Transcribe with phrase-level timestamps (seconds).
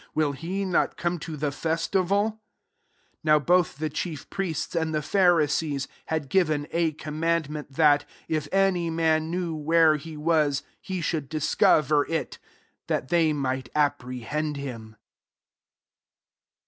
[0.15, 2.41] Will he not come to the festival?"
[3.19, 3.85] 57 Now, both 182 JOHN XII.
[3.85, 9.29] the chief priests and the Phari sees had given a commandment, that, if any man
[9.29, 12.39] knew where he was, he should discover i7;
[12.87, 14.95] that they might apprehend him.